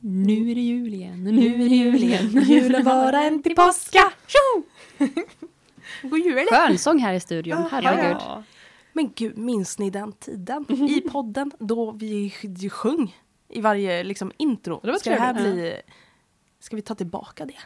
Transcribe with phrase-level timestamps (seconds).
[0.00, 2.42] Nu är det jul igen, nu är det jul igen.
[2.42, 4.12] Julen vara en till påska!
[6.02, 6.46] God jul!
[6.50, 8.16] Skön sång här i studion, herregud.
[8.20, 8.42] Ja.
[8.92, 12.30] Men gud, minns ni den tiden i podden då vi
[12.70, 13.16] sjöng
[13.48, 14.80] i varje liksom, intro?
[14.82, 15.80] Det var ska det här bli...
[16.60, 17.58] Ska vi ta tillbaka det?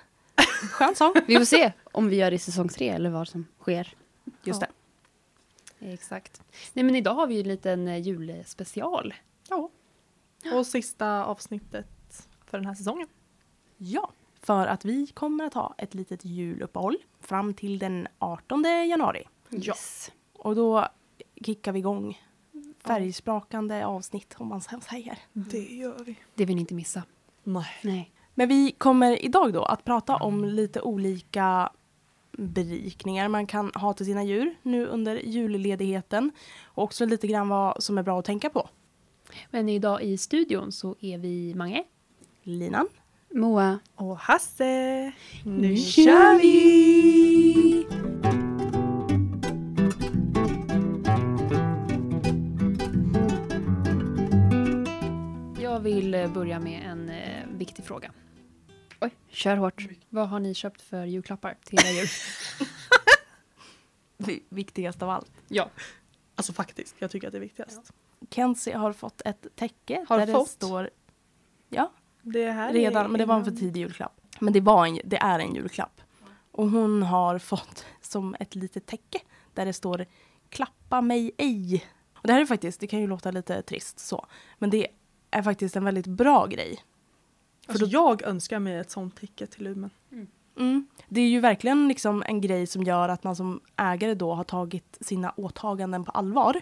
[0.70, 1.14] Skön sång.
[1.26, 3.94] Vi får se om vi gör det i säsong tre eller vad som sker.
[4.44, 4.66] Just Ja.
[5.78, 5.92] det.
[5.92, 6.42] Exakt.
[6.72, 9.14] Nej men idag har vi ju en liten eh, julspecial.
[9.48, 9.70] Ja.
[10.52, 11.86] Och sista avsnittet
[12.52, 13.08] för den här säsongen.
[13.76, 19.24] Ja, för att vi kommer att ha ett litet juluppehåll fram till den 18 januari.
[19.50, 20.12] Yes.
[20.32, 20.88] Och då
[21.44, 22.20] kickar vi igång
[22.84, 25.18] färgsprakande avsnitt om man så säger.
[25.32, 26.16] Det gör vi.
[26.34, 27.02] Det vill ni inte missa.
[27.44, 27.66] Nej.
[27.82, 28.12] Nej.
[28.34, 31.72] Men vi kommer idag då att prata om lite olika
[32.32, 36.30] berikningar man kan ha till sina djur nu under julledigheten.
[36.64, 38.68] Och också lite grann vad som är bra att tänka på.
[39.50, 41.84] Men idag i studion så är vi Mange,
[42.42, 42.88] Linan.
[43.34, 45.12] Moa Och Hasse!
[45.44, 47.86] Nu Nu kör vi!
[55.62, 58.12] Jag vill eh, börja med en eh, viktig fråga.
[59.00, 59.86] Oj, kör hårt.
[60.08, 62.10] Vad har ni köpt för julklappar till era djur?
[64.26, 65.30] Vi- Viktigast av allt.
[65.48, 65.70] ja.
[66.34, 67.92] Alltså faktiskt, jag tycker att det är viktigast.
[68.30, 70.48] Kenzie har fått ett täcke Har där det fått?
[70.48, 70.90] står...
[71.68, 74.20] Ja, Det här redan, är men det var en för tidig julklapp.
[74.40, 76.00] Men det, var en, det är en julklapp.
[76.52, 79.18] Och hon har fått som ett litet täcke
[79.54, 80.06] där det står
[80.48, 81.84] Klappa mig ej.
[82.14, 84.26] Och det här är faktiskt, det kan ju låta lite trist så,
[84.58, 84.86] men det
[85.30, 86.78] är faktiskt en väldigt bra grej.
[87.66, 89.90] Alltså jag önskar mig ett sånt täcke till Lumen.
[90.58, 90.86] Mm.
[91.08, 94.44] Det är ju verkligen liksom en grej som gör att man som ägare då har
[94.44, 96.60] tagit sina åtaganden på allvar.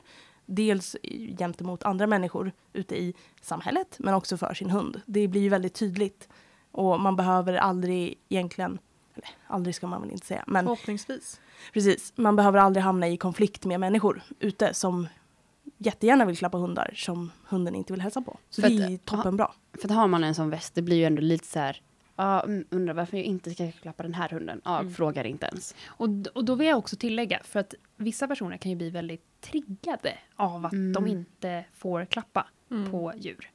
[0.53, 0.97] Dels
[1.39, 5.01] gentemot andra människor ute i samhället men också för sin hund.
[5.07, 6.29] Det blir ju väldigt tydligt.
[6.73, 8.79] Och man behöver aldrig egentligen,
[9.15, 11.41] eller aldrig ska man väl inte säga, men Förhoppningsvis.
[11.73, 12.13] precis.
[12.17, 15.07] Man behöver aldrig hamna i konflikt med människor ute som
[15.79, 18.39] jättegärna vill klappa hundar som hunden inte vill hälsa på.
[18.51, 19.51] Så För det att- är ju toppenbra.
[19.81, 21.83] För att har man en sån väst, det blir ju ändå lite så här.
[22.17, 24.61] Ja, mm, undrar varför jag inte ska klappa den här hunden.
[24.65, 25.75] Ja, frågar inte ens.
[25.87, 29.25] Och, och då vill jag också tillägga, för att vissa personer kan ju bli väldigt
[29.41, 32.47] triggade av att de inte får klappa
[32.91, 33.51] på djur.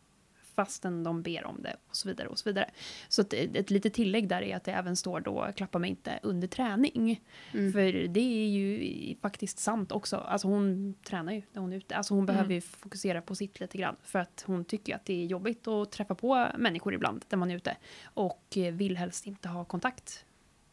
[0.56, 2.69] Fastän de ber om det och så vidare och så vidare.
[3.07, 6.19] Så ett, ett litet tillägg där är att det även står då klappa mig inte
[6.24, 7.22] under träning.
[7.51, 10.18] För det är ju faktiskt sant också.
[10.18, 11.95] Alltså hon tränar ju när hon är ute.
[11.95, 13.95] Alltså hon behöver ju fokusera på sitt lite grann.
[14.03, 17.51] För att hon tycker att det är jobbigt att träffa på människor ibland när man
[17.51, 17.78] är ute.
[18.03, 20.25] Och eh, vill helst inte ha kontakt.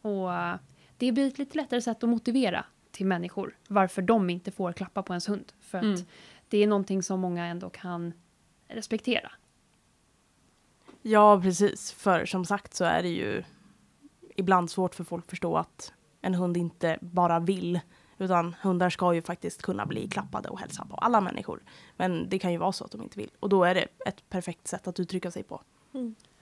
[0.03, 0.57] Och eh,
[0.97, 5.03] det blir ett lite lättare sätt att motivera till människor varför de inte får klappa
[5.03, 5.53] på ens hund.
[5.61, 6.01] För att Mm.
[6.49, 8.13] det är någonting som många ändå kan
[8.69, 9.33] respektera.
[11.03, 11.93] Ja, precis.
[11.93, 13.43] För som sagt så är det ju
[14.37, 17.81] ibland svårt för folk att förstå att en hund inte bara vill.
[18.19, 21.63] Utan hundar ska ju faktiskt kunna bli klappade och hälsa på alla människor.
[21.97, 23.31] Men det kan ju vara så att de inte vill.
[23.41, 25.63] Och då är det ett perfekt sätt att uttrycka sig på.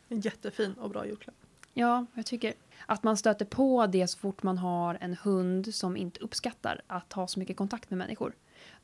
[0.08, 1.34] En jättefin och bra julklapp.
[1.74, 2.54] Ja, jag tycker
[2.86, 7.12] att man stöter på det så fort man har en hund som inte uppskattar att
[7.12, 8.32] ha så mycket kontakt med människor.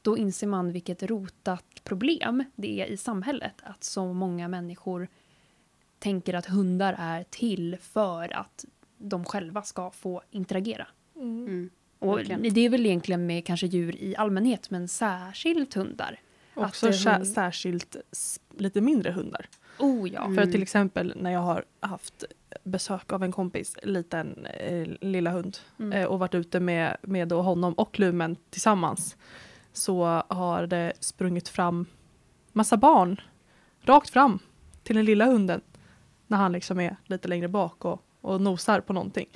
[0.03, 5.09] Då inser man vilket rotat problem det är i samhället att så många människor
[5.99, 8.65] tänker att hundar är till för att
[8.99, 10.87] de själva ska få interagera.
[11.17, 11.71] Mm.
[11.99, 12.55] Och Verkligen.
[12.55, 16.21] det är väl egentligen med kanske djur i allmänhet, men särskilt hundar.
[16.55, 17.97] Också Att, hund- särskilt
[18.59, 19.49] lite mindre hundar.
[19.79, 20.21] Oh ja.
[20.25, 20.45] För Mm.
[20.45, 22.25] att till exempel när jag har haft
[22.67, 25.93] besök av en kompis, liten eh, lilla hund, Mm.
[25.93, 29.17] eh, och varit ute med, med då honom och Lumen tillsammans,
[29.73, 31.87] så har det sprungit fram
[32.53, 33.21] massa barn
[33.83, 34.39] rakt fram
[34.83, 35.61] till den lilla hunden
[36.27, 39.27] när han liksom är lite längre bak och, och nosar på någonting.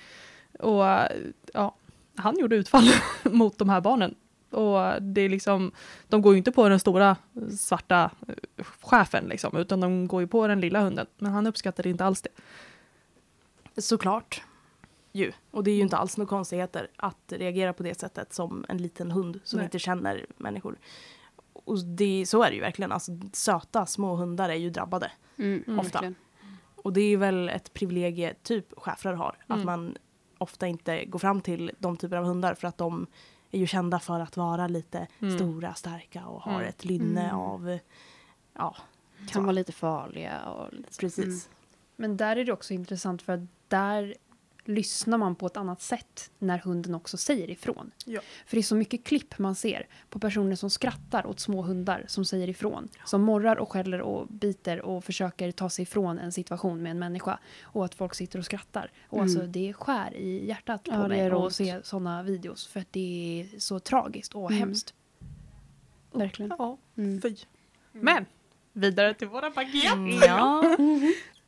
[0.59, 1.11] Och eh,
[1.55, 1.75] ja,
[2.17, 2.89] han gjorde utfall
[3.25, 4.15] mot de här barnen.
[4.51, 5.73] Och det är liksom,
[6.09, 7.17] de går ju inte på den stora
[7.59, 11.07] svarta eh, chefen liksom, utan de går ju på den lilla hunden.
[11.19, 12.31] Men han uppskattade inte alls det.
[13.77, 14.43] Såklart.
[15.13, 15.33] Ju.
[15.51, 18.79] Och det är ju inte alls några konstigheter att reagera på det sättet som en
[18.79, 19.65] liten hund som Nej.
[19.65, 20.79] inte känner människor.
[21.53, 22.93] Och det, så är det ju verkligen.
[22.93, 25.13] Alltså, söta små hundar är ju drabbade.
[25.39, 25.83] Mm, Ofta.
[25.93, 26.15] verkligen.
[26.77, 29.37] Och det är väl ett privilegie typ schäfrar har.
[29.47, 29.67] Att Mm.
[29.67, 29.97] man
[30.39, 33.07] ofta inte går fram till de typer av hundar för att de
[33.51, 35.39] är ju kända för att vara lite Mm.
[35.39, 36.69] stora, starka och har Mm.
[36.69, 37.37] ett lynne Mm.
[37.37, 37.79] av,
[38.55, 38.77] ja,
[39.19, 39.41] Kan så.
[39.41, 41.01] vara lite farliga och så.
[41.01, 41.49] precis.
[42.01, 42.11] Mm.
[42.11, 44.15] Men där är det också intressant för att där
[44.65, 47.91] lyssnar man på ett annat sätt när hunden också säger ifrån.
[48.07, 48.21] Ja.
[48.47, 52.05] För det är så mycket klipp man ser på personer som skrattar åt små hundar
[52.09, 52.89] som säger ifrån.
[53.05, 56.99] Som morrar och skäller och biter och försöker ta sig ifrån en situation med en
[56.99, 57.39] människa.
[57.63, 58.91] Och att folk sitter och skrattar.
[59.09, 59.23] Och Mm.
[59.25, 62.67] alltså det skär i hjärtat på Ja, mig att se sådana videos.
[62.67, 64.59] För att det är så tragiskt och Mm.
[64.61, 64.95] hemskt.
[66.13, 66.53] Verkligen.
[66.59, 67.21] Ja, Mm.
[67.23, 67.37] fy.
[67.93, 68.27] Men
[68.73, 70.25] vidare till våra paket.
[70.27, 70.65] Ja.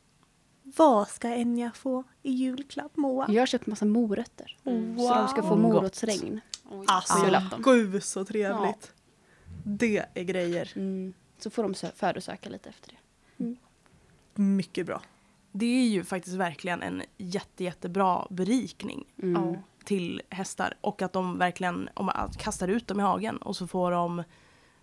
[0.75, 3.25] Vad ska Enya få i julklapp Moa?
[3.29, 4.57] Jag har köpt massa morötter.
[4.63, 4.97] Wow.
[4.97, 5.59] Så de ska få Gott.
[5.59, 6.41] morotsregn.
[6.87, 7.61] Alltså, på julafton.
[7.61, 8.91] gud så trevligt.
[9.65, 10.71] Det är grejer.
[10.75, 11.13] Mm.
[11.37, 13.55] Så får de sö- födosöka lite efter det.
[14.35, 15.01] Mycket bra.
[15.51, 19.57] Det är ju faktiskt verkligen en jätte, jättebra berikning Mm.
[19.83, 20.73] till hästar.
[20.81, 24.19] Och att de verkligen om man kastar ut dem i hagen och så får de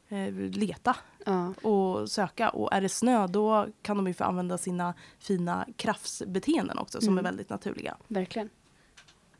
[0.09, 1.55] eh, leta Ja.
[1.69, 2.49] och söka.
[2.49, 7.09] Och är det snö då kan de ju få använda sina fina krafsbeteenden också som
[7.13, 7.19] Mm.
[7.19, 7.97] är väldigt naturliga.
[8.09, 8.49] Verkligen.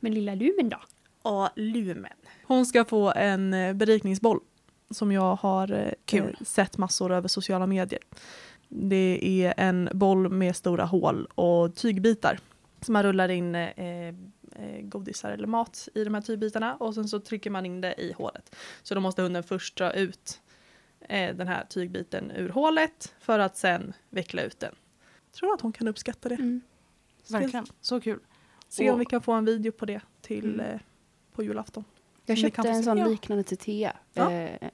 [0.01, 0.79] Men lilla Lumen då?
[1.23, 2.13] Och Lumen.
[2.47, 4.41] Hon ska få en eh, berikningsboll
[4.91, 6.37] som jag har eh, Kul.
[6.45, 8.01] sett massor över sociala medier.
[8.69, 12.39] Det är en boll med stora hål och tygbitar.
[12.81, 13.69] Så man rullar in eh,
[14.09, 14.13] eh,
[14.83, 18.13] godisar eller mat i de här tygbitarna och sen så trycker man in det i
[18.13, 18.57] hålet.
[18.83, 20.41] Så då måste hunden först dra ut
[21.11, 24.75] eh, den här tygbiten ur hålet för att sen veckla ut den.
[25.33, 26.35] Tror att hon kan uppskatta det.
[26.35, 26.61] Mm.
[27.29, 28.21] Verkligen, så kul.
[28.69, 30.61] Se om Och- vi kan få en video på det till Mm.
[30.67, 30.81] eh,
[31.33, 31.85] på julafton.
[32.27, 33.07] Jag Som köpte en sån Ja.
[33.07, 33.97] liknande till Thea.
[34.13, 34.33] Ja.
[34.33, 34.69] Eh,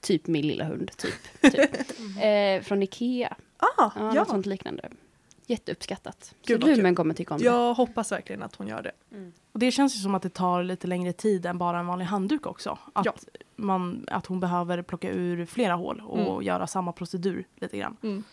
[0.00, 1.14] typ min lilla hund, typ.
[1.52, 1.70] typ.
[2.22, 3.36] eh, från Ikea.
[3.56, 4.12] Ah, Ja, ja.
[4.12, 4.88] Något sånt liknande.
[5.46, 6.34] Jätteuppskattat.
[6.46, 7.46] Gud, så Lumen kommer tycka om det.
[7.46, 8.92] Jag hoppas verkligen att hon gör det.
[9.52, 12.04] Och det känns ju som att det tar lite längre tid än bara en vanlig
[12.06, 12.78] handduk också.
[12.92, 13.14] Att, Ja.
[13.56, 16.42] man, att hon behöver plocka ur flera hål och Mm.
[16.42, 18.24] göra samma procedur lite grann.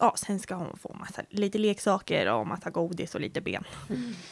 [0.00, 3.64] Ja, sen ska hon få massa, lite leksaker och massa godis och lite ben.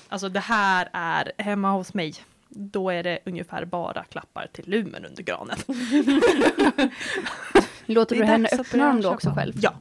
[0.08, 2.14] Alltså det här är, hemma hos mig,
[2.48, 5.56] då är det ungefär bara klappar till lumen under granen.
[7.86, 9.54] Låter du henne öppna dem då också själv?
[9.56, 9.74] Ja.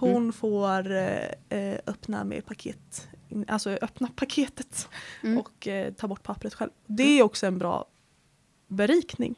[0.00, 3.08] Hon får eh, eh, öppna med paket,
[3.48, 4.88] alltså öppna paketet
[5.22, 5.38] Mm.
[5.38, 6.70] och eh, ta bort pappret själv.
[6.86, 7.84] Det är också en bra
[8.68, 9.34] berikning.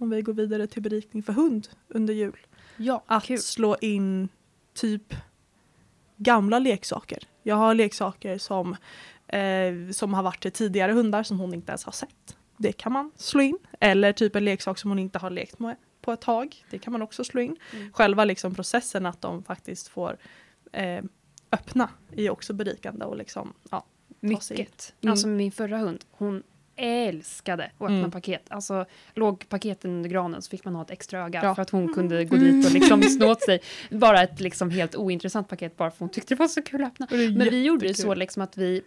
[0.00, 2.36] Om vi går vidare till berikning för hund under jul.
[2.76, 3.38] Ja, Att kul.
[3.38, 4.28] slå in
[4.74, 5.14] typ
[6.16, 7.18] gamla leksaker.
[7.42, 8.76] Jag har leksaker som,
[9.26, 12.36] eh, som har varit till tidigare hundar som hon inte ens har sett.
[12.56, 13.58] Det kan man slå in.
[13.80, 16.64] Eller typ en leksak som hon inte har lekt med på ett tag.
[16.70, 17.56] Det kan man också slå in.
[17.74, 17.92] Mm.
[17.92, 20.16] Själva liksom processen att de faktiskt får
[20.72, 21.04] eh,
[21.52, 23.84] öppna är också berikande och liksom, ja.
[24.20, 24.94] Mycket.
[25.00, 25.10] Mm.
[25.10, 26.42] Alltså min förra hund, hon
[26.76, 28.10] älskade att öppna Mm.
[28.10, 28.42] paket.
[28.48, 28.84] Alltså
[29.14, 31.54] låg paketen under granen så fick man ha ett extra öga Ja.
[31.54, 33.60] för att hon kunde gå dit och liksom snå åt sig.
[33.90, 36.88] Bara ett liksom helt ointressant paket bara för hon tyckte det var så kul att
[36.88, 37.06] öppna.
[37.10, 38.82] Men vi gjorde det så liksom att vi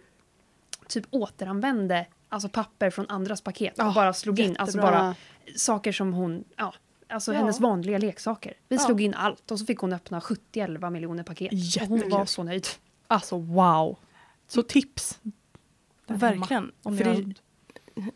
[0.88, 4.98] typ återanvände alltså papper från andras paket och Ja, bara slog in alltså jättebra.
[5.00, 5.14] bara
[5.56, 6.74] saker som hon, ja,
[7.12, 7.38] alltså Ja.
[7.38, 8.54] hennes vanliga leksaker.
[8.68, 8.82] Vi Ja.
[8.82, 11.52] slog in allt och så fick hon öppna 70-11 miljoner paket.
[11.82, 12.66] Och hon var så nöjd.
[13.06, 13.96] Alltså wow.
[14.48, 15.18] Så tips.
[16.06, 16.72] Verkligen.
[16.82, 17.34] Om För det,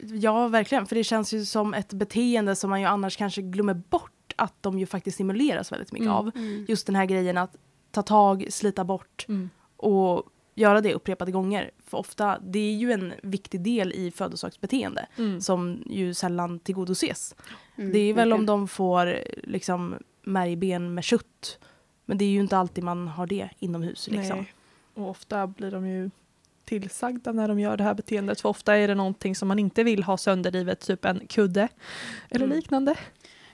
[0.01, 0.87] ja, verkligen.
[0.87, 4.63] För det känns ju som ett beteende som man ju annars kanske glömmer bort att
[4.63, 6.17] de ju faktiskt stimuleras väldigt mycket Mm.
[6.17, 6.31] av.
[6.69, 7.57] Just den här grejen att
[7.91, 9.51] ta tag, slita bort Mm.
[9.77, 10.23] och
[10.59, 11.71] göra det upprepade gånger.
[11.87, 15.41] För ofta, det är ju en viktig del i födosöksbeteende Mm.
[15.41, 17.35] som ju sällan tillgodoses.
[17.77, 18.47] Mm, det är väl om verkligen.
[18.47, 21.59] de får liksom märgben med kött.
[22.05, 24.09] Men det är ju inte alltid man har det inomhus.
[24.11, 24.37] Liksom.
[24.39, 24.53] Nej.
[24.95, 26.11] Och ofta blir de ju
[26.65, 28.41] tillsagda när de gör det här beteendet.
[28.41, 31.69] För ofta är det någonting som man inte vill ha sönderrivet, typ en kudde
[32.31, 32.57] eller Mm.
[32.57, 32.95] liknande.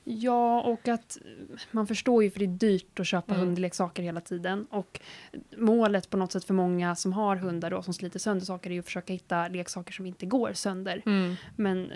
[0.05, 1.19] Ja, och att
[1.71, 3.47] man förstår ju för det är dyrt att köpa Mm.
[3.47, 4.67] hundleksaker hela tiden.
[4.71, 5.01] Och
[5.57, 8.75] målet på något sätt för många som har hundar då, som sliter sönder saker är
[8.75, 11.03] ju att försöka hitta leksaker som inte går sönder.
[11.57, 11.93] Men,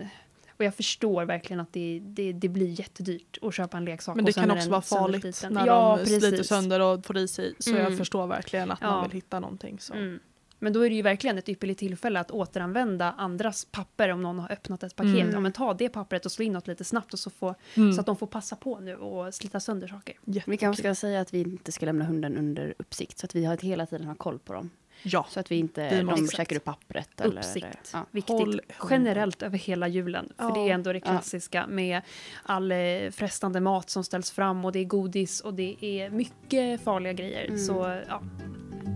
[0.59, 4.17] och jag förstår verkligen att det, det, det blir jättedyrt att köpa en leksak.
[4.17, 6.47] Men det kan också vara farligt när ja, de sliter precis.
[6.49, 7.55] sönder och får i sig.
[7.59, 7.83] Så Mm.
[7.83, 8.91] jag förstår verkligen att Ja.
[8.91, 9.81] man vill hitta någonting.
[9.81, 9.95] Så.
[9.95, 10.21] Mm.
[10.59, 14.39] Men då är det ju verkligen ett ypperligt tillfälle att återanvända andras papper om någon
[14.39, 15.15] har öppnat ett paket.
[15.15, 15.31] Mm.
[15.33, 17.93] Ja, men ta det pappret och slå in något lite snabbt och så, få, Mm.
[17.93, 20.15] så att de får passa på nu och slita sönder saker.
[20.47, 23.19] Vi kanske ska säga att vi inte ska lämna hunden under uppsikt.
[23.19, 24.71] Så att vi har hela tiden har koll på dem.
[25.09, 25.27] Ja.
[25.31, 27.21] Så att vi inte, Vi de måste- käkar ur pappret.
[27.21, 27.91] Eller, Uppsikt.
[27.93, 28.07] ja.
[28.11, 28.37] Viktigt.
[28.37, 28.61] Håll.
[28.91, 30.33] Generellt över hela julen.
[30.37, 30.55] För Ja.
[30.55, 31.05] det är ändå det Ja.
[31.05, 32.03] klassiska med
[32.43, 36.81] all eh, frestande mat som ställs fram och det är godis och det är mycket
[36.81, 37.45] farliga grejer.
[37.45, 37.59] Mm.
[37.59, 38.23] Så ja,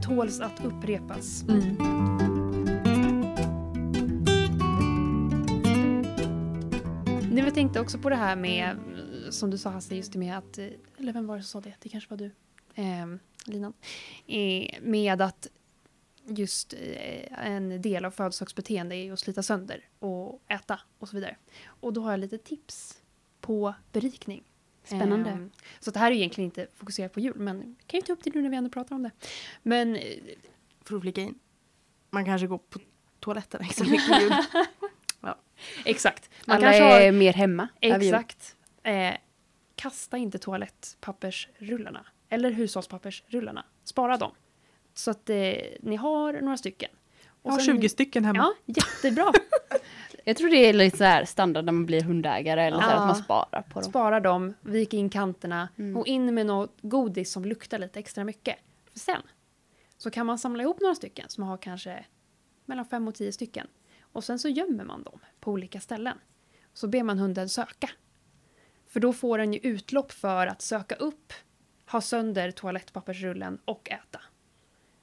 [0.07, 1.43] tåls att upprepas.
[1.49, 1.76] Mm.
[7.33, 8.76] Nu jag tänkte också på det här med,
[9.31, 10.67] som du sa Hasse, just det med att, eh,
[10.99, 11.75] eller vem var det som sa det?
[11.81, 12.25] Det kanske var du,
[12.75, 13.07] eh,
[13.45, 13.73] Linan.
[14.26, 15.47] Eh, med att
[16.27, 21.37] just eh, en del av födelsedagsbeteende är att slita sönder och äta och så vidare.
[21.67, 23.03] Och då har jag lite tips
[23.41, 24.45] på berikning.
[24.85, 25.31] Spännande.
[25.31, 25.50] Ehm,
[25.81, 28.35] så det här är egentligen inte fokuserat på jul, men kan ju ta upp det
[28.35, 29.11] nu när vi ändå pratar om det.
[29.62, 30.15] Men eh,
[30.85, 31.39] För att flika in.
[32.11, 32.79] Man kanske går på
[33.21, 34.33] toaletten extra mycket jul.
[35.85, 36.31] exakt.
[36.47, 37.69] Man Alla kanske har, är mer hemma.
[37.81, 38.57] exakt.
[38.83, 39.15] Eh,
[39.75, 42.07] kasta inte toalettpappersrullarna.
[42.29, 43.65] Eller hushållspappersrullarna.
[43.85, 44.33] Spara dem.
[44.95, 45.37] Så att eh,
[45.81, 46.91] ni har några stycken.
[47.43, 48.39] Jag har sen- 20 stycken hemma.
[48.67, 49.33] Ja, jättebra.
[50.25, 52.95] Jag tror det är lite så här standard när man blir hundägare eller så här,
[52.95, 53.01] Ja.
[53.01, 53.91] att man sparar på dem.
[53.91, 55.97] Spara dem, vika in kanterna Mm.
[55.97, 58.57] och in med något godis som luktar lite extra mycket.
[58.93, 59.23] För sen
[59.97, 62.05] så kan man samla ihop några stycken som har kanske
[62.65, 63.67] mellan fem och tio stycken.
[64.13, 66.19] Och sen så gömmer man dem på olika ställen.
[66.75, 67.91] Så ber man hunden söka.
[68.89, 71.33] För då får den ju utlopp för att söka upp,
[71.91, 74.21] ha sönder toalettpappersrullen och äta.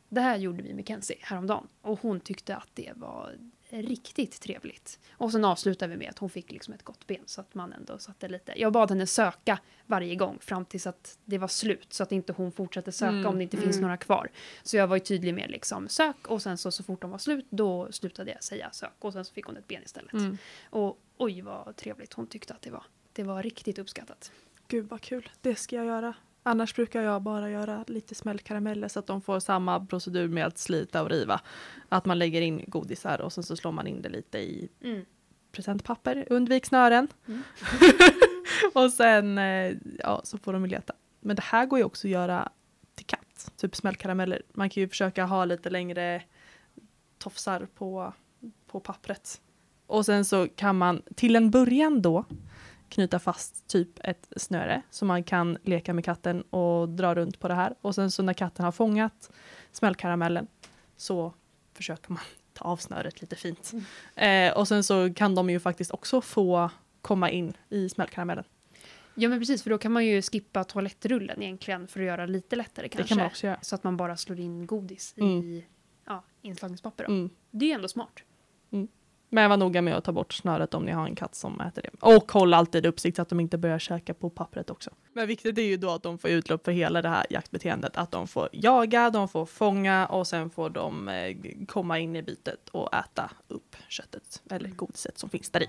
[0.09, 3.35] Det här gjorde vi med Kenzie häromdagen och hon tyckte att det var
[3.69, 4.99] riktigt trevligt.
[5.11, 7.73] Och sen avslutade vi med att hon fick liksom ett gott ben så att man
[7.73, 8.53] ändå satte lite.
[8.55, 12.33] Jag bad henne söka varje gång fram tills att det var slut så att inte
[12.33, 13.81] hon fortsatte söka Mm, om det inte finns mm.
[13.81, 14.29] några kvar.
[14.63, 17.17] Så jag var ju tydlig med liksom sök och sen så, så fort de var
[17.17, 20.13] slut då slutade jag säga sök och sen så fick hon ett ben istället.
[20.13, 20.37] Mm.
[20.69, 22.83] Och oj vad trevligt hon tyckte att det var.
[23.13, 24.31] Det var riktigt uppskattat.
[24.67, 26.13] Gud vad kul, det ska jag göra.
[26.47, 30.57] Annars brukar jag bara göra lite smällkarameller så att de får samma procedur med att
[30.57, 31.41] slita och riva.
[31.89, 34.69] Att man lägger in godisar och sen så slår man in det lite i
[35.51, 36.25] presentpapper.
[36.29, 37.07] Undvik snören.
[37.27, 37.43] Mm.
[38.73, 40.93] och sen eh, ja, så får de leta.
[41.19, 42.49] Men det här går ju också att göra
[42.95, 43.51] till katt.
[43.55, 44.41] Typ smällkarameller.
[44.53, 46.23] Man kan ju försöka ha lite längre
[47.17, 48.13] tofsar på,
[48.67, 49.41] på pappret.
[49.87, 52.25] Och sen så kan man till en början då
[52.89, 57.48] knyta fast typ ett snöre så man kan leka med katten och dra runt på
[57.48, 57.75] det här.
[57.82, 59.32] Och sen så när katten har fångat
[59.72, 60.48] smällkaramellen
[60.98, 61.34] så
[61.74, 62.22] försöker man
[62.53, 63.74] ta av snöret lite fint.
[64.15, 66.70] Eh, och sen så kan de ju faktiskt också få
[67.01, 68.44] komma in i smällkaramellen.
[69.20, 72.56] Ja men precis för då kan man ju skippa toalettrullen egentligen för att göra lite
[72.56, 73.03] lättare kanske.
[73.03, 73.58] Det kan man också göra.
[73.62, 75.62] Så att man bara slår in godis i Mm.
[76.06, 77.03] ja, inslagningspapper.
[77.06, 77.29] Mm.
[77.51, 78.20] Det är ju ändå smart.
[79.29, 81.81] Men var noga med att ta bort snöret om ni har en katt som äter
[81.81, 81.89] det.
[82.00, 84.89] Och håll alltid uppsikt så att de inte börjar käka på pappret också.
[85.13, 87.98] Men viktigt är ju då att de får utlopp för hela det här jaktbeteendet.
[87.98, 92.24] Att de får jaga, de får fånga och sen får de eh, komma in i
[92.24, 95.67] bytet och äta upp köttet eller godiset som finns där i.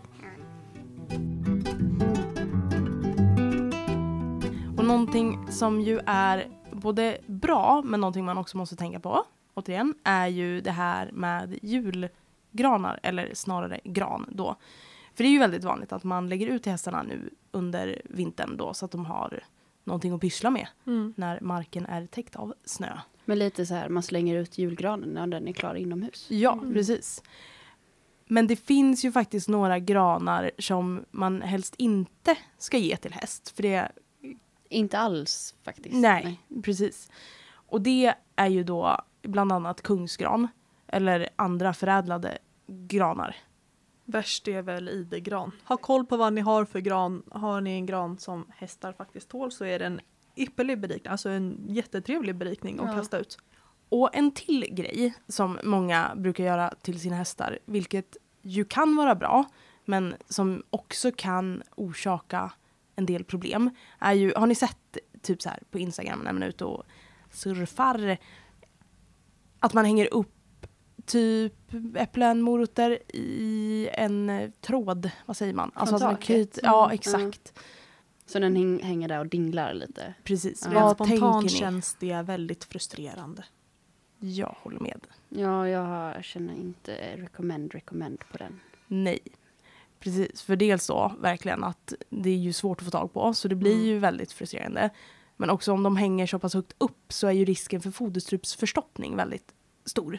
[4.79, 9.25] Och någonting som ju är både bra men någonting man också måste tänka på
[9.55, 12.09] återigen är ju det här med jul
[12.51, 14.57] julgranar eller snarare gran då.
[15.15, 18.57] För det är ju väldigt vanligt att man lägger ut till hästarna nu under vintern
[18.57, 19.45] då så att de har
[19.85, 20.69] någonting att pyssla med
[21.17, 22.99] när marken är täckt av snö.
[23.25, 26.27] Men lite så här, man slänger ut julgranen när den är klar inomhus.
[26.31, 27.23] Ja, precis.
[28.27, 33.53] Men det finns ju faktiskt några granar som man helst inte ska ge till häst.
[33.57, 33.93] För det
[34.69, 35.95] Inte alls faktiskt.
[35.95, 37.11] Nej, precis.
[37.51, 40.49] Och det är ju då bland annat kungsgran
[40.89, 43.37] eller andra förädlade granar.
[44.05, 45.53] Värst är väl idegran.
[45.65, 47.23] Ha koll på vad ni har för gran.
[47.31, 50.01] Har ni en gran som hästar faktiskt tål så är det en
[50.37, 52.93] ypperlig berikning, alltså en jättetrevlig berikning att Ja.
[52.95, 53.39] kasta ut.
[53.89, 59.15] Och en till grej som många brukar göra till sina hästar, vilket ju kan vara
[59.15, 59.45] bra,
[59.85, 62.53] men som också kan orsaka
[62.97, 66.43] en del problem, är ju, har ni sett typ så här på Instagram när man
[66.43, 66.85] är ute och
[67.31, 68.17] surfar,
[69.61, 70.35] att man hänger upp
[71.09, 71.55] typ
[71.97, 75.71] äpplen, morötter i en tråd, vad säger man?
[75.75, 76.27] Alltså att man taket.
[76.27, 77.59] knyt, ja Mm, exakt,
[78.27, 80.15] Så den häng, hänger där och dinglar lite.
[80.25, 80.63] precis.
[80.65, 80.71] Ja.
[80.71, 81.49] Rent Vad spontant tänker ni?
[81.61, 83.45] känns det väldigt frustrerande.
[84.21, 85.01] Jag håller med.
[85.29, 88.61] Ja, jag känner inte recommend, recommend på den.
[88.87, 89.19] Nej.
[90.01, 93.49] Precis, för dels då verkligen att det är ju svårt att få tag på så
[93.49, 93.87] det blir Mm.
[93.87, 94.91] ju väldigt frustrerande.
[95.37, 99.17] Men också om de hänger så pass högt upp så är ju risken för foderstrupsförstoppning
[99.17, 100.19] väldigt stor.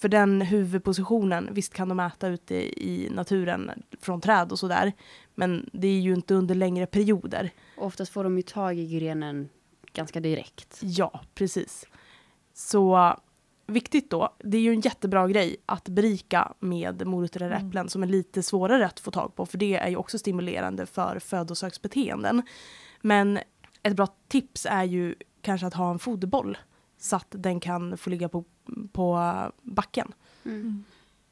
[0.00, 2.54] För den huvudpositionen, visst kan de äta ute
[2.84, 4.92] i naturen från träd och sådär.
[5.34, 7.50] Men det är ju inte under längre perioder.
[7.76, 9.48] Och oftast får de ju tag i grenen
[9.92, 10.78] ganska direkt.
[10.82, 11.86] Ja, precis.
[12.54, 13.16] Så
[13.66, 17.68] viktigt då, det är ju en jättebra grej att berika med morötter eller Mm.
[17.68, 20.86] äpplen som är lite svårare att få tag på för det är ju också stimulerande
[20.86, 22.42] för födosöksbeteenden.
[23.00, 23.38] Men
[23.82, 26.58] ett bra tips är ju kanske att ha en foderboll
[26.98, 28.44] så att den kan få ligga på,
[28.92, 30.12] på backen.
[30.44, 30.84] Mm.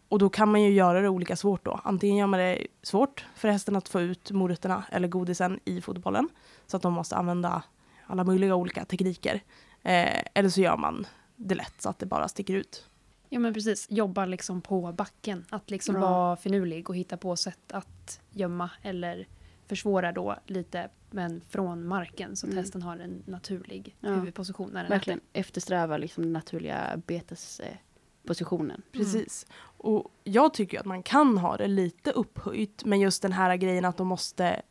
[0.09, 1.81] Och då kan man ju göra det olika svårt då.
[1.85, 6.29] Antingen gör man det svårt för hästen att få ut morötterna eller godisen i foderbollen.
[6.67, 7.63] Så att de måste använda
[8.07, 9.35] alla möjliga olika tekniker.
[9.83, 12.87] Eh, eller så gör man det lätt så att det bara sticker ut.
[13.29, 15.45] Ja men precis, jobba liksom på backen.
[15.51, 16.01] Att liksom Ja.
[16.01, 19.27] vara finurlig och hitta på sätt att gömma eller
[19.69, 22.65] försvåra då lite men från marken så att Mm.
[22.65, 24.09] hästen har en naturlig Ja.
[24.15, 28.83] huvudposition när den Verkligen eftersträva liksom den naturliga betespositionen.
[28.93, 29.47] Precis.
[29.61, 33.85] Och jag tycker att man kan ha det lite upphöjt, men just den här grejen
[33.85, 34.63] att de måste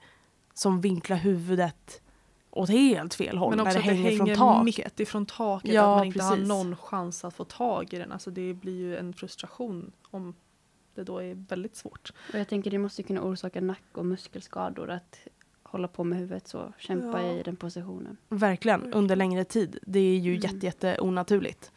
[0.53, 2.01] som vinkla huvudet
[2.51, 4.63] åt helt fel håll Men när också det att det hänger från hänger taket.
[4.87, 5.73] mitt ifrån taket.
[5.73, 6.47] Ja, att man inte har precis.
[6.47, 8.11] någon chans att få tag i den.
[8.11, 10.35] Alltså det blir ju en frustration om
[10.97, 12.13] det då är väldigt svårt.
[12.33, 15.19] Och jag tänker det måste kunna orsaka nack och muskelskador att
[15.63, 17.31] hålla på med huvudet så, kämpa Ja.
[17.31, 18.17] i den positionen.
[18.29, 19.79] Verkligen, under längre tid.
[19.81, 20.41] Det är ju Mm.
[20.41, 21.71] jätte, jätte onaturligt.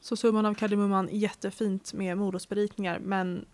[0.00, 3.44] Så summan av kardemumman, jättefint med morotsberikningar men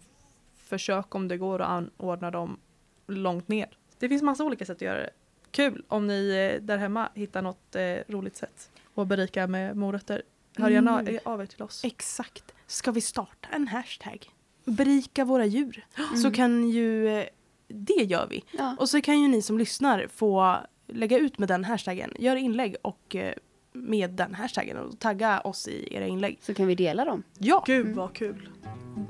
[0.56, 2.58] försök om det går att anordna dem
[3.06, 3.78] långt ner.
[3.98, 5.10] Det finns massa olika sätt att göra det.
[5.50, 10.22] Kul om ni eh, där hemma hittar något eh, roligt sätt att berika med morötter.
[10.60, 11.18] Hör gärna Mm.
[11.24, 11.84] av er till oss.
[11.84, 12.54] Exakt.
[12.66, 14.26] Ska vi starta en hashtag?
[14.64, 15.84] Berika våra djur.
[15.98, 16.16] Mm.
[16.16, 17.24] Så kan ju, eh,
[17.68, 18.44] det gör vi.
[18.58, 18.76] Ja.
[18.78, 22.12] Och så kan ju ni som lyssnar få lägga ut med den hashtaggen.
[22.18, 23.34] Gör inlägg och eh,
[23.72, 26.38] med den hashtaggen och tagga oss i era inlägg.
[26.40, 27.22] Så kan vi dela dem.
[27.38, 27.62] Ja!
[27.66, 27.96] Gud Mm.
[27.96, 28.48] vad kul!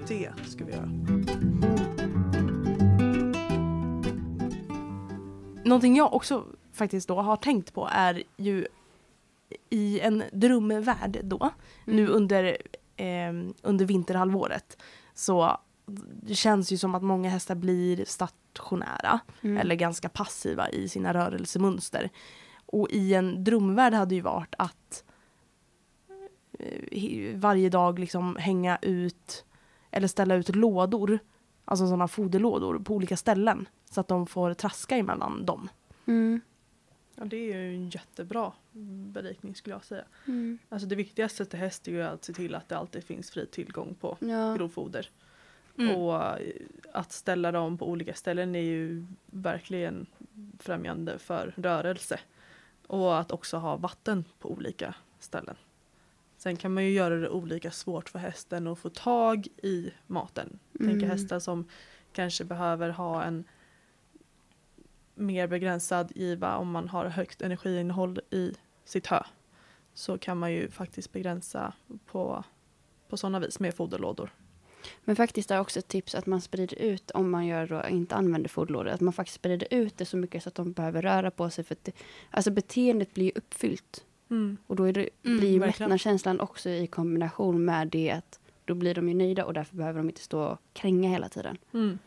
[0.08, 0.90] Det ska vi göra.
[5.64, 8.66] Någonting jag också faktiskt då har tänkt på är ju
[9.70, 11.50] i en drömvärld då,
[11.84, 12.56] nu under,
[12.96, 14.82] eh, under vinterhalvåret,
[15.14, 15.58] så
[16.22, 19.56] det känns ju som att många hästar blir stationära Mm.
[19.56, 22.10] eller ganska passiva i sina rörelsemönster.
[22.66, 25.04] Och i en drömvärld hade ju varit att
[26.58, 29.44] eh, varje dag liksom hänga ut
[29.90, 31.18] eller ställa ut lådor,
[31.64, 35.68] alltså sådana foderlådor på olika ställen så att de får traska emellan dem.
[36.06, 36.40] Mm.
[37.20, 38.52] Ja, det är ju en jättebra
[39.12, 40.04] berikning skulle jag säga.
[40.26, 40.58] Mm.
[40.68, 43.46] Alltså det viktigaste till häst är ju att se till att det alltid finns fri
[43.46, 44.54] tillgång på Ja.
[44.54, 45.10] grovfoder.
[45.78, 45.96] Mm.
[45.96, 46.52] Och eh,
[46.92, 50.06] att ställa dem på olika ställen är ju verkligen
[50.58, 52.20] främjande för rörelse.
[52.86, 55.56] Och att också ha vatten på olika ställen.
[56.36, 60.58] Sen kan man ju göra det olika svårt för hästen att få tag i maten.
[60.80, 61.00] Mm.
[61.02, 61.68] hästar som
[62.12, 63.44] kanske behöver ha en
[65.20, 68.52] mer begränsad giva om man har högt energiinnehåll i
[68.84, 69.22] sitt hö.
[69.94, 71.72] Så kan man ju faktiskt begränsa
[72.06, 72.44] på,
[73.08, 74.30] på sådana vis med foderlådor.
[75.04, 78.14] Men faktiskt är också ett tips att man sprider ut, om man gör då, inte
[78.14, 81.30] använder foderlådor, att man faktiskt sprider ut det så mycket så att de behöver röra
[81.30, 81.64] på sig.
[81.64, 81.92] För att det,
[82.30, 84.04] alltså beteendet blir ju uppfyllt.
[84.66, 88.74] Och då är det, Mm, blir ju mättnadskänslan också i kombination med det att då
[88.74, 91.58] blir de ju nöjda och därför behöver de inte stå och kränga hela tiden.
[91.72, 91.98] Mm.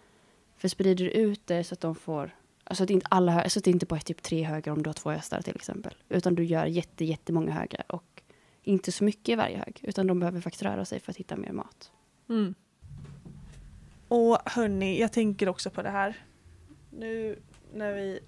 [0.58, 3.60] För sprider du ut det så att de får, alltså att inte alla hö- så
[3.60, 5.93] att det inte bara är typ tre högar om du har två hästar till exempel.
[6.10, 8.21] Utan du gör jätte, jättemånga högar och
[8.63, 9.80] inte så mycket i varje hög.
[9.84, 11.91] Utan de behöver faktiskt röra sig för att hitta mer mat.
[12.30, 12.54] Mm.
[14.08, 16.17] Och hörni, jag tänker också på det här.
[16.89, 17.39] Nu
[17.73, 18.19] när vi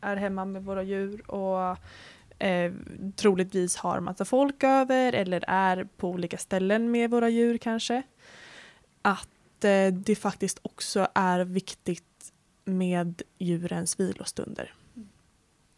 [0.00, 1.76] är hemma med våra djur och
[2.42, 2.72] eh,
[3.16, 8.02] troligtvis har massa folk över eller är på olika ställen med våra djur kanske.
[9.02, 12.07] Att eh, det faktiskt också är viktigt
[12.68, 14.74] med djurens vilostunder.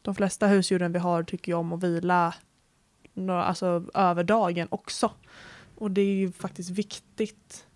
[0.03, 2.35] De flesta husdjuren vi har tycker ju om att vila
[3.15, 5.11] några, alltså, över dagen också.
[5.77, 7.67] Och det är ju faktiskt viktigt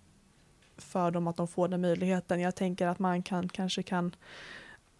[0.76, 2.40] för dem att de får den möjligheten.
[2.40, 4.14] Jag tänker att man kan, kanske kan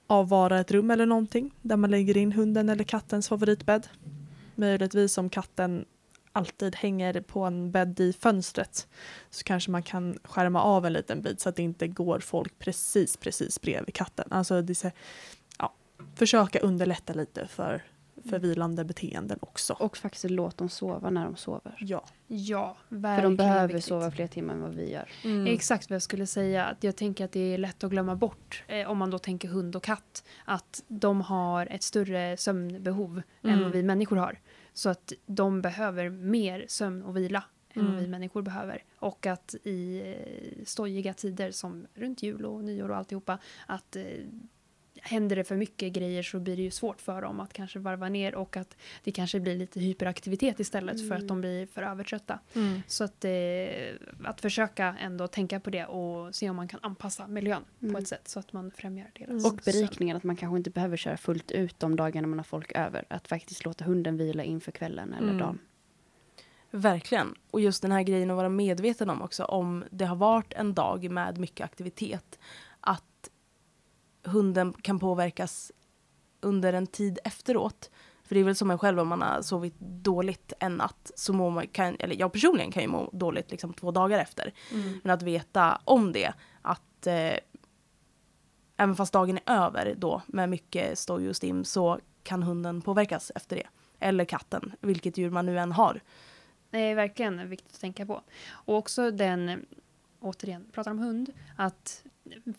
[0.07, 3.89] avvara ett rum eller någonting där man lägger in hunden eller kattens favoritbädd.
[4.55, 5.85] Möjligtvis om katten
[6.35, 8.89] alltid hänger på en bädd i fönstret
[9.31, 12.59] så kanske man kan skärma av en liten bit så att det inte går folk
[12.59, 14.29] precis, precis bredvid katten.
[14.31, 14.91] Alltså det så,
[15.59, 15.73] ja,
[16.15, 17.83] försöka underlätta lite för,
[18.31, 19.73] för vilande beteenden också.
[19.73, 21.77] Och faktiskt låt dem sova när de sover.
[21.81, 22.05] Ja.
[22.27, 23.85] Ja, För verkligen de behöver viktigt.
[23.85, 25.09] sova fler timmar än vad vi gör.
[25.25, 25.47] Mm.
[25.47, 26.65] Exakt vad jag skulle säga.
[26.65, 29.49] Att jag tänker att det är lätt att glömma bort, eh, om man då tänker
[29.49, 33.63] hund och katt, att de har ett större sömnbehov än Mm.
[33.63, 34.39] vad vi människor har.
[34.75, 37.97] Så att de behöver mer sömn och vila än Mm.
[37.97, 38.85] vi människor behöver.
[38.99, 44.05] Och att i eh, stojiga tider som runt jul och nyår och alltihopa, att eh,
[45.07, 48.09] händer det för mycket grejer så blir det ju svårt för dem att kanske varva
[48.09, 52.39] ner och att det kanske blir lite hyperaktivitet istället för att de blir för övertrötta.
[52.55, 52.83] Mm.
[52.87, 53.31] Så att, eh,
[54.25, 57.95] att försöka ändå tänka på det och se om man kan anpassa miljön Mm.
[57.95, 60.97] på ett sätt så att man främjar deras Och berikningen, att man kanske inte behöver
[60.97, 63.05] köra fullt ut de dagarna man har folk över.
[63.09, 65.39] Att faktiskt låta hunden vila inför kvällen eller Mm.
[65.39, 65.59] dagen.
[66.71, 67.35] Verkligen.
[67.51, 70.75] Och just den här grejen att vara medveten om också om det har varit en
[70.75, 72.39] dag med mycket aktivitet.
[74.25, 75.73] Hunden kan påverkas
[76.41, 77.91] under en tid efteråt.
[78.23, 81.33] För det är väl som en själv om man har sovit dåligt en natt så
[81.33, 84.53] mår man, kan, eller jag personligen kan ju må dåligt liksom två dagar efter.
[84.73, 85.01] Mm.
[85.03, 86.33] Men att veta om det,
[86.63, 87.39] att eh,
[88.77, 93.33] även fast dagen är över då med mycket stoj och stim så kan hunden påverkas
[93.35, 93.67] efter det.
[93.99, 96.01] Eller katten, vilket djur man nu än har.
[96.71, 98.23] Det är verkligen viktigt att tänka på.
[98.51, 99.67] Och också den,
[100.21, 102.05] återigen, pratar om hund, att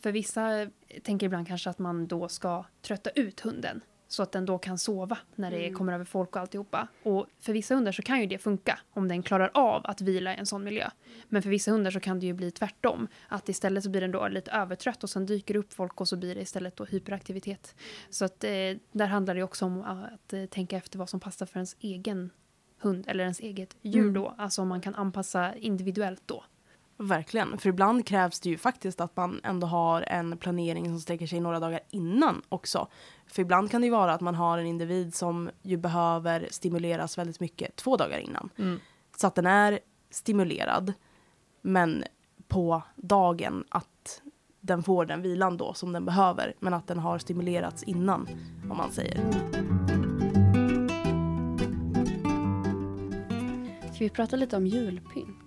[0.01, 0.67] för vissa
[1.03, 3.81] tänker ibland kanske att man då ska trötta ut hunden.
[4.07, 6.87] Så att den då kan sova när det kommer över folk och alltihopa.
[7.03, 10.35] Och för vissa hundar så kan ju det funka om den klarar av att vila
[10.35, 10.89] i en sån miljö.
[11.29, 13.07] Men för vissa hundar så kan det ju bli tvärtom.
[13.27, 16.17] Att istället så blir den då lite övertrött och sen dyker upp folk och så
[16.17, 17.75] blir det istället då hyperaktivitet.
[18.09, 18.49] Så att eh,
[18.91, 22.29] där handlar det också om att eh, tänka efter vad som passar för ens egen
[22.79, 24.13] hund eller ens eget djur Mm.
[24.13, 24.35] då.
[24.37, 26.43] Alltså om man kan anpassa individuellt då.
[26.97, 31.27] Verkligen, för ibland krävs det ju faktiskt att man ändå har en planering som sträcker
[31.27, 32.87] sig några dagar innan också.
[33.27, 37.17] För ibland kan det ju vara att man har en individ som ju behöver stimuleras
[37.17, 38.49] väldigt mycket två dagar innan.
[38.57, 38.79] Mm.
[39.17, 39.79] Så att den är
[40.09, 40.93] stimulerad,
[41.61, 42.03] men
[42.47, 44.21] på dagen att
[44.61, 48.27] den får den vilan då som den behöver, men att den har stimulerats innan,
[48.69, 49.31] om man säger.
[53.93, 55.44] Ska vi prata lite om julpynt?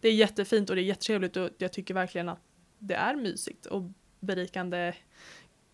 [0.00, 2.40] Det är jättefint och det är jättetrevligt och jag tycker verkligen att
[2.78, 3.82] det är mysigt och
[4.20, 4.94] berikande.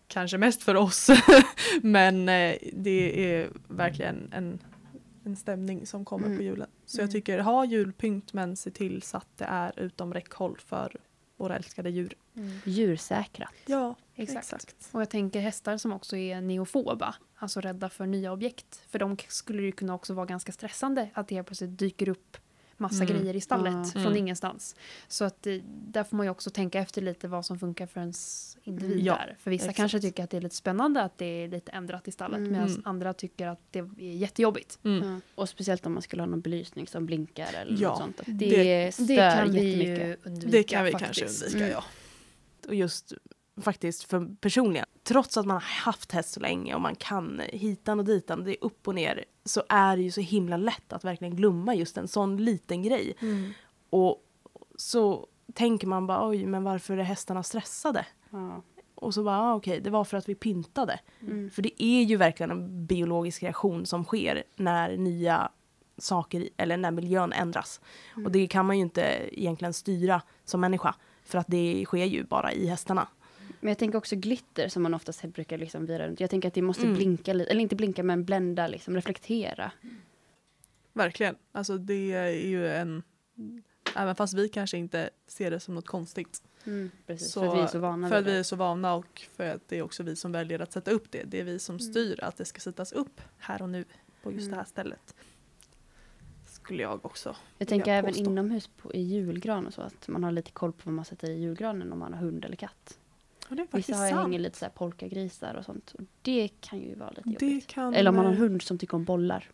[0.07, 1.07] Kanske mest för oss,
[1.81, 4.59] men eh, det är verkligen en,
[5.25, 6.37] en stämning som kommer Mm.
[6.37, 6.67] på julen.
[6.85, 7.05] Så Mm.
[7.05, 10.95] jag tycker ha julpynt men se till så att det är utom räckhåll för
[11.37, 12.13] våra älskade djur.
[12.65, 13.53] Djursäkrat.
[13.65, 14.89] Ja, Exakt.
[14.91, 18.81] Och jag tänker hästar som också är neofoba, alltså rädda för nya objekt.
[18.89, 22.37] För de skulle ju kunna också vara ganska stressande att det helt plötsligt dyker upp
[22.77, 23.07] massa Mm.
[23.07, 23.83] grejer i stallet Ja.
[23.85, 24.17] från Mm.
[24.17, 24.75] ingenstans.
[25.07, 27.99] Så att eh, där får man ju också tänka efter lite vad som funkar för
[27.99, 29.05] ens individ Mm.
[29.05, 29.37] Ja, där.
[29.39, 29.77] För vissa exakt.
[29.77, 32.51] kanske tycker att det är lite spännande att det är lite ändrat i stallet Mm.
[32.51, 32.81] medan Mm.
[32.85, 34.79] andra tycker att det är jättejobbigt.
[34.83, 35.21] mm.
[35.35, 38.21] Och speciellt om man skulle ha någon belysning som blinkar eller Ja, något sånt.
[38.25, 38.33] Det,
[38.63, 40.07] det- stör Det kan vi jättemycket.
[40.07, 41.19] ju undvika det kan vi faktiskt.
[41.19, 41.71] kanske undvika Mm.
[41.71, 41.83] ja.
[42.67, 43.13] Och just
[43.61, 47.99] faktiskt för personligen, trots att man har haft häst så länge och man kan hitan
[47.99, 51.03] och ditan, det är upp och ner, så är det ju så himla lätt att
[51.03, 53.13] verkligen glömma just en sån liten grej.
[53.19, 53.53] Mm.
[53.89, 54.23] Och
[54.75, 58.05] så tänker man bara oj, men varför är hästarna stressade?
[58.29, 58.63] Ja.
[58.95, 60.99] Och så bara, ah, okej, det var för att vi pyntade.
[61.21, 61.49] Mm.
[61.49, 65.51] För det är ju verkligen en biologisk reaktion som sker när nya
[65.97, 67.81] saker, eller när miljön ändras.
[68.25, 70.95] Och det kan man ju inte egentligen styra som människa.
[71.23, 73.07] För att det sker ju bara i hästarna.
[73.63, 76.19] Men jag tänker också glitter som man oftast brukar liksom vira runt.
[76.19, 76.95] Jag tänker att det måste Mm.
[76.95, 79.71] blinka lite, eller inte blinka men blända, liksom, reflektera.
[80.93, 81.35] Verkligen.
[81.51, 83.03] Alltså det är ju en...
[83.95, 86.43] Även fast vi kanske inte ser det som något konstigt.
[87.07, 89.21] Precis, Så- för att vi är så vana För att vi är så vana och
[89.35, 91.23] för att det är också vi som väljer att sätta upp det.
[91.23, 93.85] Det är vi som styr att det ska sättas upp här och nu
[94.23, 95.15] på just det här stället.
[96.47, 97.35] Skulle jag också.
[97.57, 98.23] Jag tänker även påstå.
[98.31, 101.29] inomhus på, i julgran och så, att man har lite koll på vad man sätter
[101.29, 102.99] i julgranen om man har hund eller katt.
[103.53, 104.21] Och det Vissa har, sant.
[104.21, 105.91] hänger lite så här polkagrisar och sånt.
[105.97, 107.67] Och det kan ju vara lite Det jobbigt.
[107.67, 109.49] kan, Eller om man har en hund som tycker om bollar.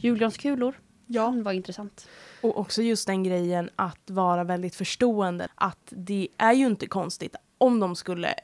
[0.00, 2.08] Julgranskulor Ja, kan vara intressant.
[2.42, 5.48] Och också just den grejen att vara väldigt förstående.
[5.54, 8.34] Att det är ju inte konstigt om de skulle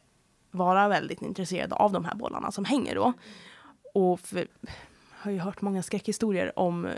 [0.51, 3.13] vara väldigt intresserade av de här bollarna som hänger då.
[3.95, 4.47] Och för, jag
[5.11, 6.93] har ju hört många skräckhistorier om eh,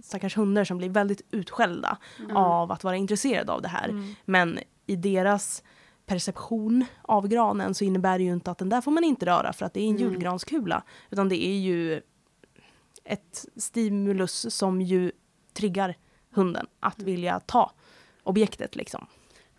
[0.00, 1.98] stackars hundar som blir väldigt utskällda
[2.34, 3.88] av att vara intresserade av det här.
[3.88, 4.14] Mm.
[4.24, 5.62] Men i deras
[6.06, 9.52] perception av granen så innebär det ju inte att den där får man inte röra
[9.52, 10.02] för att det är en Nej.
[10.04, 10.82] julgranskula.
[11.10, 12.02] Utan det är ju
[13.04, 15.12] ett stimulus som ju
[15.52, 15.94] triggar
[16.30, 17.72] hunden att vilja ta
[18.22, 19.06] objektet liksom.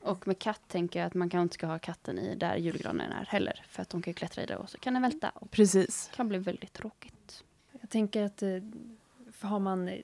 [0.01, 3.12] Och med katt tänker jag att man kanske inte ska ha katten i där julgranen
[3.12, 3.65] är heller.
[3.69, 5.29] För att de kan ju klättra i det och så kan den välta.
[5.29, 6.08] Och Precis.
[6.12, 7.43] det kan bli väldigt tråkigt.
[7.81, 8.49] Jag tänker att eh,
[9.31, 9.88] för har man...
[9.88, 9.99] eh,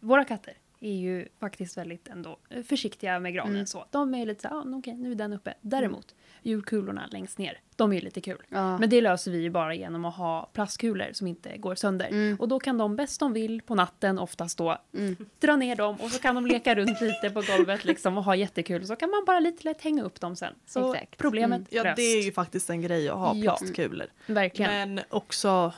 [0.00, 3.54] Våra katter är ju faktiskt väldigt ändå eh, försiktiga med granen.
[3.54, 3.66] Mm.
[3.66, 3.84] Så.
[3.90, 5.54] De är lite så här, ah, okej nu är den uppe.
[5.60, 8.42] Däremot, julkulorna längst ner, de är ju lite kul.
[8.48, 8.78] Ja.
[8.78, 12.06] Men det löser vi ju bara genom att ha plastkulor som inte går sönder.
[12.08, 12.36] Mm.
[12.40, 15.16] Och då kan de bäst de vill på natten oftast då Mm.
[15.40, 18.36] dra ner dem och så kan de leka runt lite på golvet liksom och ha
[18.36, 18.86] jättekul.
[18.86, 20.54] Så kan man bara lite lätt hänga upp dem sen.
[20.66, 21.16] Så Exakt.
[21.18, 21.66] problemet Mm.
[21.70, 21.96] ja, löst.
[21.96, 23.42] det är ju faktiskt en grej att ha Ja.
[23.56, 24.06] plastkulor.
[24.26, 24.94] Verkligen.
[24.94, 25.72] Men också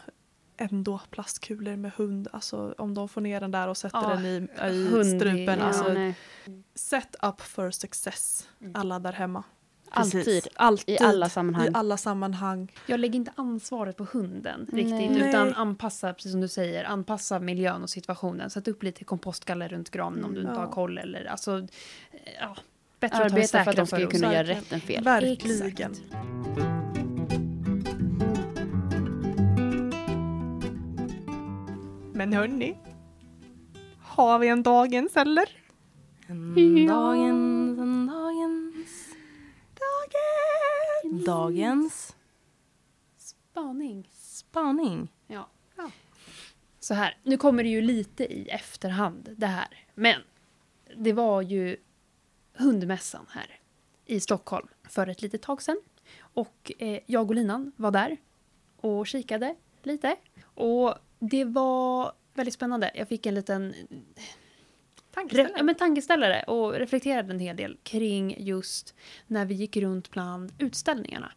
[0.58, 2.28] ändå plastkulor med hund.
[2.32, 5.58] Alltså om de får ner den där och sätter Ja, den i, i strupen.
[5.58, 6.14] ja, alltså, nej.
[6.74, 8.48] set up for success.
[8.74, 9.42] Alla där hemma.
[9.90, 10.48] Alltid.
[10.54, 10.94] Alltid.
[10.94, 11.66] I alla sammanhang.
[11.66, 12.72] I alla sammanhang.
[12.86, 15.28] Jag lägger inte ansvaret på hunden riktigt Nej.
[15.28, 18.50] utan anpassa, precis som du säger, anpassa miljön och situationen.
[18.50, 20.58] Sätt upp lite kompostgaller runt granen om du inte Ja.
[20.60, 21.66] har koll eller alltså, eh,
[22.40, 22.56] ja,
[23.00, 25.04] bättre att ta Arbeta för att de ska kunna göra rätt än fel.
[25.04, 25.94] Verkligen.
[32.18, 32.76] Men hörni,
[34.02, 35.48] har vi en dagens eller?
[36.26, 36.54] En
[36.86, 39.14] dagens, en dagens,
[39.74, 41.24] Dagens!
[41.24, 42.14] dagens
[43.18, 44.08] Spaning.
[44.10, 45.12] spaning.
[45.26, 45.48] Ja.
[46.80, 49.86] Så här, nu kommer det ju lite i efterhand det här.
[49.94, 50.20] Men
[50.96, 51.76] det var ju
[52.52, 53.60] hundmässan här
[54.06, 55.80] i Stockholm för ett litet tag sedan.
[56.20, 58.16] Och eh, jag och Linan var där
[58.76, 60.16] och kikade lite.
[60.44, 62.90] Och det var väldigt spännande.
[62.94, 63.74] Jag fick en liten
[65.14, 68.94] Re- ja, men tankeställare och reflekterade en hel del kring just
[69.26, 71.32] när vi gick runt bland utställningarna.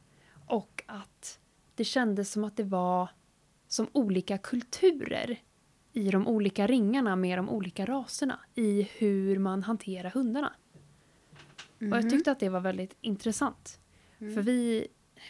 [0.47, 1.39] Och att
[1.75, 3.09] det kändes som att det var
[3.67, 5.39] som olika kulturer
[5.93, 10.53] i de olika ringarna med de olika raserna i hur man hanterar hundarna.
[11.77, 13.79] Och jag tyckte att det var väldigt intressant.
[14.19, 14.87] För vi,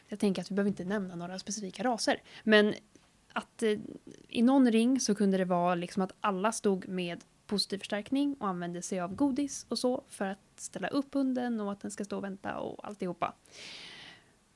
[0.07, 2.73] jag tänker att vi behöver inte nämna några specifika raser, men
[3.33, 3.79] att eh,
[4.27, 8.47] i någon ring så kunde det vara liksom att alla stod med positiv förstärkning och
[8.47, 12.05] använde sig av godis och så för att ställa upp hunden och att den ska
[12.05, 13.33] stå och vänta och alltihopa.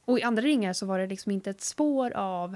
[0.06, 2.56] Och i andra ringar så var det liksom inte ett spår av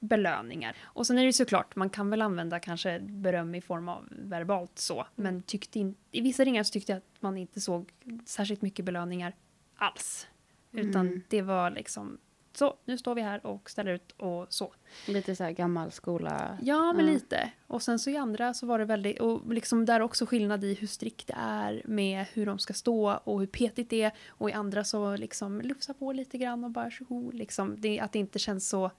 [0.00, 0.76] belöningar.
[0.82, 4.78] Och sen är det såklart, man kan väl använda kanske beröm i form av verbalt
[4.78, 7.92] så, men tyckte in, i vissa ringar så tyckte jag att man inte såg
[8.24, 9.34] särskilt mycket belöningar
[9.76, 10.26] alls.
[10.72, 11.22] Utan Mm.
[11.28, 12.18] det var liksom
[12.56, 14.74] så, nu står vi här och ställer ut och så.
[15.08, 16.58] Lite så här gammal skola.
[16.62, 17.12] Ja, men Ja.
[17.12, 17.52] lite.
[17.66, 20.74] Och sen så i andra så var det väldigt, och liksom där också skillnad i
[20.74, 24.12] hur strikt det är med hur de ska stå och hur petigt det är.
[24.28, 27.80] Och i andra så liksom lufsa på lite grann och bara tjoho, liksom.
[27.80, 28.90] Det, att det inte känns så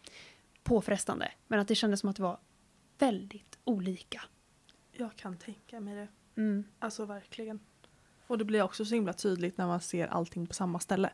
[0.64, 1.32] påfrestande.
[1.48, 2.40] Men att det kändes som att det var
[3.00, 4.22] väldigt olika.
[4.92, 6.08] Jag kan tänka mig det.
[6.42, 6.64] Mm.
[6.80, 7.60] Alltså verkligen.
[8.28, 11.10] Och det blir också så himla tydligt när man ser allting på samma ställe.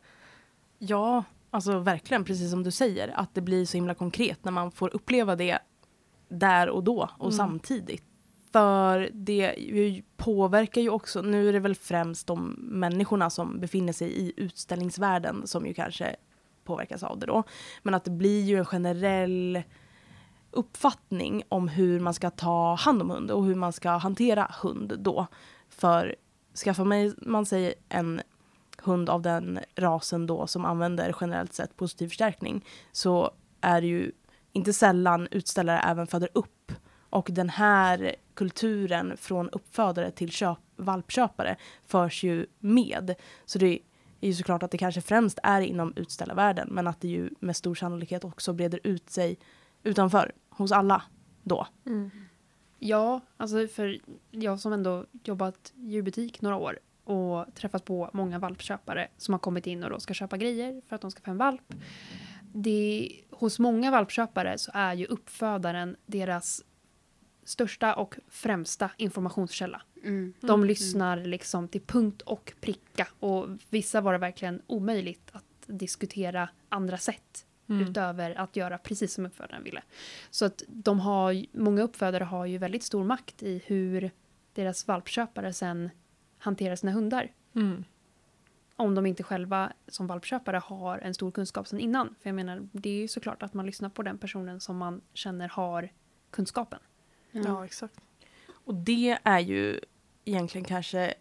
[0.78, 3.20] Ja, alltså verkligen precis som du säger.
[3.20, 5.60] Att det blir så himla konkret när man får uppleva det
[6.30, 7.38] där och då och Mm.
[7.38, 8.04] samtidigt.
[8.52, 9.56] För det
[10.18, 15.48] påverkar ju också, nu är det väl främst de människorna som befinner sig i utställningsvärlden
[15.48, 16.16] som ju kanske
[16.64, 17.44] påverkas av det då.
[17.84, 19.62] Men att det blir ju en generell
[20.52, 24.94] uppfattning om hur man ska ta hand om hund och hur man ska hantera hund
[25.00, 25.28] då.
[25.70, 26.16] För
[26.64, 28.22] skaffar man sig en
[28.84, 34.12] hund av den rasen då som använder generellt sett positiv förstärkning så är det ju
[34.52, 36.72] inte sällan utställare även föder upp.
[37.10, 43.16] Och den här kulturen från uppfödare till köp, valpköpare förs ju med.
[43.46, 43.80] Så det
[44.22, 47.56] är ju såklart att det kanske främst är inom utställarvärlden men att det ju med
[47.56, 49.40] stor sannolikhet också breder ut sig
[49.84, 51.04] utanför hos alla
[51.44, 51.68] då.
[52.80, 54.00] Ja, alltså för
[54.32, 59.40] jag som ändå jobbat i djurbutik några år och träffat på många valpköpare som har
[59.40, 61.74] kommit in och då ska köpa grejer för att de ska få en valp.
[62.54, 66.64] Det, hos många valpköpare så är ju uppfödaren deras
[67.44, 69.82] största och främsta informationskälla.
[70.04, 70.34] Mm.
[70.42, 76.50] De lyssnar liksom till punkt och pricka och vissa var det verkligen omöjligt att diskutera
[76.70, 77.88] andra sätt Mm.
[77.88, 79.82] utöver att göra precis som uppfödaren ville.
[80.30, 84.12] Så att de har, många uppfödare har ju väldigt stor makt i hur
[84.54, 85.90] deras valpköpare sen
[86.40, 87.32] hanterar sina hundar.
[87.56, 87.84] Mm.
[88.76, 92.16] Om de inte själva som valpköpare har en stor kunskap sen innan.
[92.22, 95.02] För jag menar, det är ju såklart att man lyssnar på den personen som man
[95.14, 95.90] känner har
[96.32, 96.80] kunskapen.
[97.32, 98.00] Ja, exakt.
[98.50, 99.80] Och det är ju
[100.26, 101.14] egentligen kanske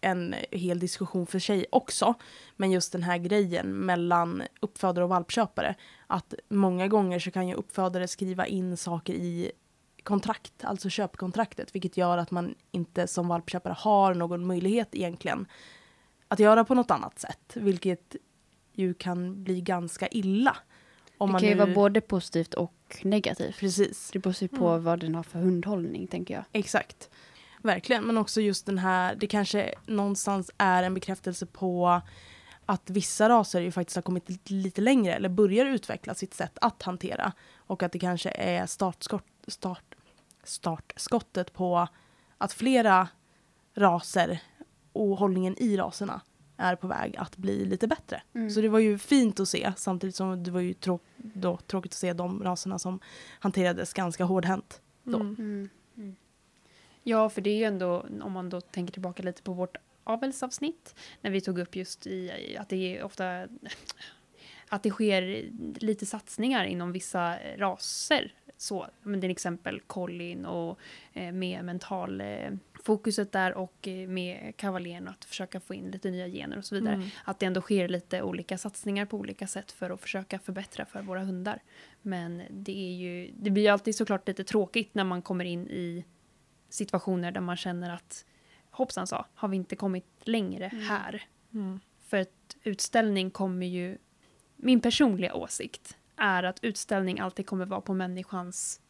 [0.00, 2.14] en hel diskussion för sig också.
[2.56, 5.74] Men just den här grejen mellan uppfödare och valpköpare.
[6.06, 9.52] Att många gånger så kan ju uppfödare skriva in saker i
[10.04, 11.74] kontrakt, alltså köpkontraktet.
[11.74, 15.46] Vilket gör att man inte som valpköpare har någon möjlighet egentligen
[16.28, 17.52] att göra på något annat sätt.
[17.54, 18.16] Vilket
[18.72, 20.56] ju kan bli ganska illa.
[21.18, 23.56] Om Det kan ju nu- vara både positivt och negativt.
[23.58, 24.10] Precis.
[24.12, 26.44] Det beror ju på vad den har för hundhållning, tänker jag.
[26.52, 27.10] Exakt.
[27.62, 32.00] Verkligen, men också just den här, det kanske någonstans är en bekräftelse på
[32.66, 36.82] att vissa raser ju faktiskt har kommit lite längre eller börjar utveckla sitt sätt att
[36.82, 37.32] hantera.
[37.56, 39.93] Och att det kanske är startskott, start,
[40.44, 41.88] startskottet på
[42.38, 43.08] att flera
[43.74, 44.40] raser
[44.92, 46.20] och hållningen i raserna
[46.56, 48.22] är på väg att bli lite bättre.
[48.34, 48.50] Mm.
[48.50, 51.92] Så det var ju fint att se samtidigt som det var ju trå- då, tråkigt
[51.92, 53.00] att se de raserna som
[53.38, 54.80] hanterades ganska hårdhänt.
[55.02, 55.20] Då.
[55.20, 55.68] Mm.
[55.96, 56.16] Mm.
[57.02, 60.94] Ja, för det är ju ändå, om man då tänker tillbaka lite på vårt avelsavsnitt,
[61.20, 63.46] när vi tog upp just i att det är ofta
[64.68, 68.34] att det sker lite satsningar inom vissa raser.
[68.56, 70.78] Så, men till exempel Collin och
[71.12, 72.50] eh, med mental eh,
[72.84, 76.74] fokuset där och eh, med kavaljen att försöka få in lite nya gener och så
[76.74, 76.94] vidare.
[76.94, 77.08] Mm.
[77.24, 81.02] Att det ändå sker lite olika satsningar på olika sätt för att försöka förbättra för
[81.02, 81.62] våra hundar.
[82.02, 85.68] Men det är ju, det blir ju alltid såklart lite tråkigt när man kommer in
[85.68, 86.04] i
[86.68, 88.24] situationer där man känner att
[88.70, 91.22] hoppsan sa, har vi inte kommit längre här?
[91.52, 91.80] Mm.
[92.06, 93.98] För att utställning kommer ju...
[94.56, 98.80] Min personliga åsikt är att utställning alltid kommer vara på människans...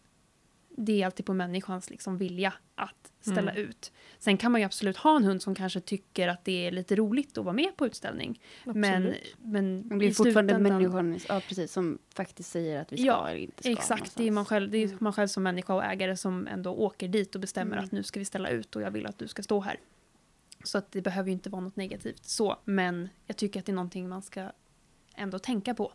[0.77, 3.63] Det är alltid på människans liksom vilja att ställa Mm.
[3.69, 3.93] ut.
[4.19, 6.97] Sen kan man ju absolut ha en hund som kanske tycker att det är lite
[6.97, 8.41] roligt att vara med på utställning.
[8.65, 9.37] Men, Absolut.
[9.43, 13.07] men Men det är i fortfarande människan ja, precis, som faktiskt säger att vi ska
[13.07, 13.73] Ja, eller inte ska.
[13.73, 16.71] Exakt, det är, man själv, det är man själv som människa och ägare som ändå
[16.75, 17.85] åker dit och bestämmer Mm.
[17.85, 19.77] att nu ska vi ställa ut och jag vill att du ska stå här.
[20.65, 23.73] Så att det behöver ju inte vara något negativt så, men jag tycker att det
[23.73, 24.51] är någonting man ska
[25.15, 25.93] ändå tänka på.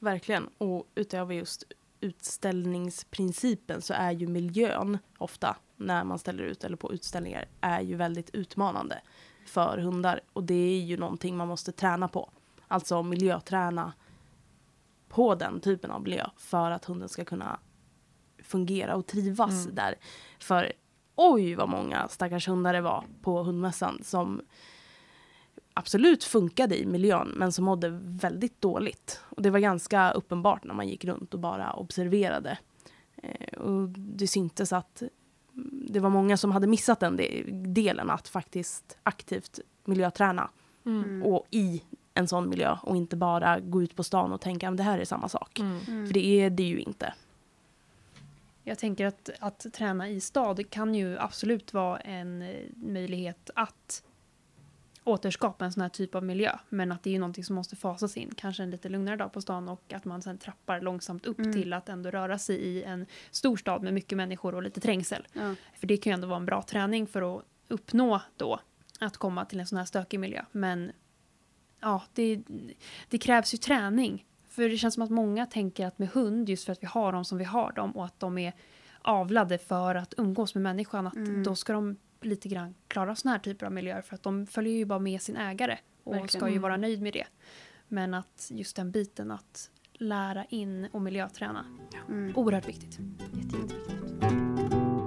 [0.00, 0.48] Verkligen.
[0.58, 1.64] Och utöver just
[2.00, 7.96] utställningsprincipen så är ju miljön ofta när man ställer ut eller på utställningar är ju
[7.96, 9.00] väldigt utmanande
[9.46, 10.20] för hundar.
[10.32, 12.30] Och det är ju någonting man måste träna på.
[12.68, 13.92] Alltså miljöträna
[15.08, 17.60] på den typen av miljö för att hunden ska kunna
[18.42, 19.74] fungera och trivas Mm.
[19.74, 19.94] där.
[20.38, 20.72] För
[21.14, 24.42] oj vad många stackars hundar det var på hundmässan som
[25.74, 29.20] absolut funkade i miljön men som mådde väldigt dåligt.
[29.28, 32.58] Och det var ganska uppenbart när man gick runt och bara observerade.
[33.22, 35.02] Eh, och det syntes att
[35.88, 37.42] det var många som hade missat den de-
[37.74, 40.50] delen att faktiskt aktivt miljöträna
[40.86, 41.04] Mm.
[41.04, 41.22] Mm.
[41.22, 41.82] och i
[42.14, 44.98] en sån miljö och inte bara gå ut på stan och tänka att det här
[44.98, 45.58] är samma sak.
[45.58, 45.78] Mm.
[45.88, 46.06] Mm.
[46.06, 47.14] För det är det ju inte.
[48.64, 54.02] Jag tänker att, att träna i stad kan ju absolut vara en eh, möjlighet att
[55.10, 56.58] återskapa en sån här typ av miljö.
[56.68, 58.30] Men att det är ju någonting som måste fasas in.
[58.36, 61.52] Kanske en lite lugnare dag på stan och att man sen trappar långsamt upp Mm.
[61.52, 65.26] till att ändå röra sig i en stor stad med mycket människor och lite trängsel.
[65.32, 65.54] Ja.
[65.80, 68.60] För det kan ju ändå vara en bra träning för att uppnå då
[69.00, 70.44] att komma till en sån här stökig miljö.
[70.52, 70.92] Men
[71.80, 72.42] ja, det,
[73.08, 74.26] det krävs ju träning.
[74.48, 77.12] För det känns som att många tänker att med hund, just för att vi har
[77.12, 78.52] dem som vi har dem och att de är
[79.02, 81.42] avlade för att umgås med människan, att Mm.
[81.42, 84.74] då ska de lite grann klara såna här typer av miljöer för att de följer
[84.74, 86.28] ju bara med sin ägare och Verkligen.
[86.28, 86.62] ska ju Mm.
[86.62, 87.26] vara nöjd med det.
[87.88, 91.64] Men att just den biten att lära in och miljöträna,
[92.08, 92.36] Mm.
[92.36, 92.98] oerhört viktigt.
[93.32, 95.00] Jätte, jätteviktigt.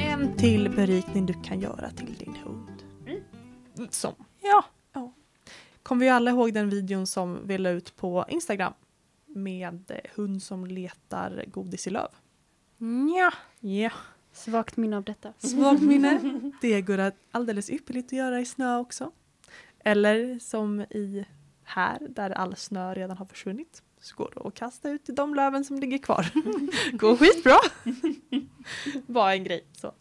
[0.00, 2.82] En till berikning du kan göra till din hund.
[3.90, 4.14] Som.
[4.42, 4.64] Ja.
[5.82, 8.72] Kommer vi alla ihåg den videon som vi la ut på Instagram?
[9.42, 12.08] Med hund som letar godis i löv.
[13.16, 13.32] Ja.
[13.60, 13.90] Ja,
[14.32, 15.32] Svagt minne av detta.
[15.38, 16.20] svagt minne.
[16.60, 19.12] Det går alldeles ypperligt att göra i snö också.
[19.84, 21.24] Eller som i
[21.64, 23.82] här, där all snö redan har försvunnit.
[24.00, 26.30] Så går det att kasta ut de löven som ligger kvar.
[26.96, 27.56] går skitbra.
[29.06, 29.66] Bara en grej.
[29.72, 29.92] Så.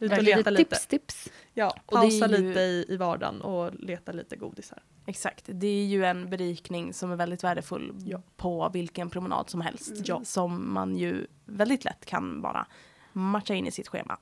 [0.00, 0.64] Ut och leta lite.
[0.76, 1.28] Tips, tips.
[1.54, 4.82] Ja, pausa ju- lite i, i vardagen och leta lite godisar.
[5.08, 5.44] Exakt.
[5.46, 8.22] Det är ju en berikning som är väldigt värdefull Ja.
[8.36, 9.92] på vilken promenad som helst.
[10.04, 10.24] Ja.
[10.24, 12.66] Som man ju väldigt lätt kan bara
[13.12, 14.18] matcha in i sitt schema.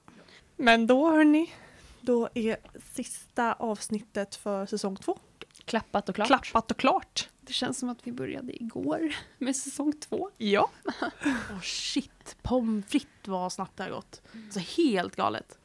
[0.57, 1.53] Men då hörni,
[2.01, 2.57] då är
[2.94, 5.18] sista avsnittet för säsong två
[5.64, 6.27] Klappat och klart.
[6.29, 7.29] klappat och klart.
[7.40, 10.31] Det känns som att vi började igår med säsong två.
[10.37, 10.70] Ja.
[11.25, 14.22] Åh shit, pommes frites vad snabbt det har gått.
[14.51, 15.59] Så helt galet.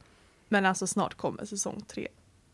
[0.48, 2.08] Men alltså snart kommer säsong tre.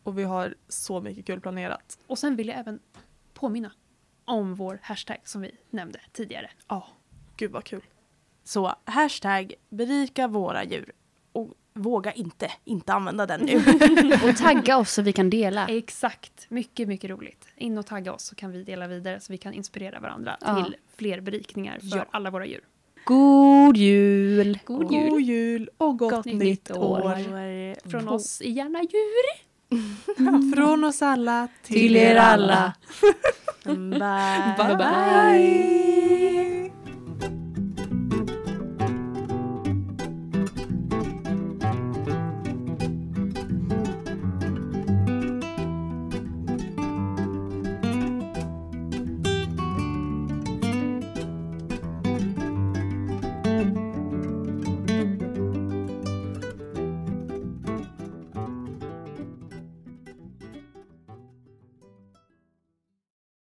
[0.09, 1.99] Och vi har så mycket kul planerat.
[2.07, 2.81] Och sen vill jag även
[3.35, 3.73] påminna
[4.25, 6.51] om vår hashtag som vi nämnde tidigare.
[6.68, 6.87] Ja,
[7.37, 7.81] gud vad kul.
[8.44, 10.92] Så hashtag berika våra djur.
[11.33, 13.57] Och våga inte, inte använda den nu.
[14.31, 15.66] Och tagga oss så vi kan dela.
[15.68, 17.49] Exakt, mycket, mycket roligt.
[17.57, 20.64] In och tagga oss så kan vi dela vidare så vi kan inspirera varandra Ja.
[20.64, 22.07] till fler berikningar för Ja.
[22.11, 22.64] alla våra djur.
[23.05, 24.59] God jul!
[24.64, 25.11] God jul!
[25.11, 27.01] God jul och gott, Gott nytt, nytt år.
[27.05, 27.88] år.
[27.90, 29.47] Från oss i Gärna djur.
[30.54, 32.72] Från oss alla Till er alla.
[33.64, 34.54] Bye.
[34.59, 36.08] Bye bye.